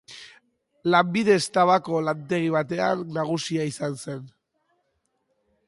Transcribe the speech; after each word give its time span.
Lanbidez 0.93 1.43
tabako 1.57 1.99
lantegi 2.07 2.49
baten 2.57 3.05
nagusia 3.19 3.69
izan 3.73 4.01
zen. 4.07 4.27